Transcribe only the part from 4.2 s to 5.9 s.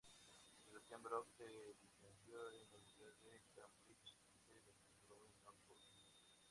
y se doctoró en Oxford.